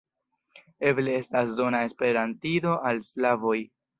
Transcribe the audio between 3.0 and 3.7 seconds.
slavoj.